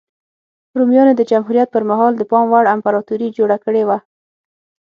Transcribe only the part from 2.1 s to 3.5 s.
د پام وړ امپراتوري